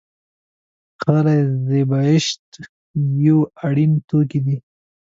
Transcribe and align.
غلۍ 1.03 1.39
د 1.47 1.51
زېبایش 1.67 2.25
یو 3.25 3.39
اړین 3.65 3.91
توکی 4.07 4.39
دی. 4.45 4.57